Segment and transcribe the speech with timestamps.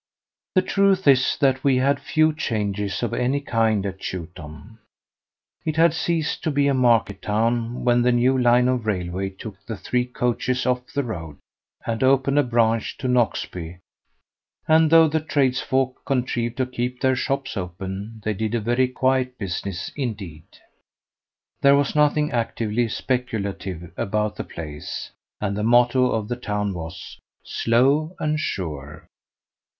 [0.55, 4.79] The truth is that we had few changes of any kind at Chewton.
[5.63, 9.63] It had ceased to be a market town when the new line of railway took
[9.67, 11.37] the three coaches off the road,
[11.85, 13.77] and opened a branch to Noxby;
[14.67, 19.37] and though the tradesfolk contrived to keep their shops open they did a very quiet
[19.37, 20.47] business indeed.
[21.61, 27.19] There was nothing actively speculative about the place, and the motto of the town was
[27.43, 29.05] "Slow and sure."